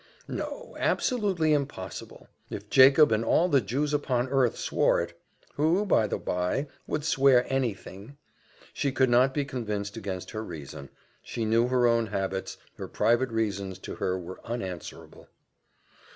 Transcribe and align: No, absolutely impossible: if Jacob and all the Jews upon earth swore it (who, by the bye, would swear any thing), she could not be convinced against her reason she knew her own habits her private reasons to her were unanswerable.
No, 0.27 0.75
absolutely 0.79 1.53
impossible: 1.53 2.27
if 2.49 2.71
Jacob 2.71 3.11
and 3.11 3.23
all 3.23 3.47
the 3.49 3.61
Jews 3.61 3.93
upon 3.93 4.29
earth 4.29 4.57
swore 4.57 4.99
it 4.99 5.15
(who, 5.57 5.85
by 5.85 6.07
the 6.07 6.17
bye, 6.17 6.65
would 6.87 7.05
swear 7.05 7.45
any 7.53 7.75
thing), 7.75 8.17
she 8.73 8.91
could 8.91 9.11
not 9.11 9.31
be 9.31 9.45
convinced 9.45 9.95
against 9.97 10.31
her 10.31 10.43
reason 10.43 10.89
she 11.21 11.45
knew 11.45 11.67
her 11.67 11.85
own 11.85 12.07
habits 12.07 12.57
her 12.77 12.87
private 12.87 13.29
reasons 13.29 13.77
to 13.77 13.93
her 13.97 14.17
were 14.17 14.41
unanswerable. 14.43 15.27